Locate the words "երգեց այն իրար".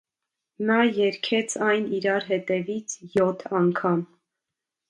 0.99-2.27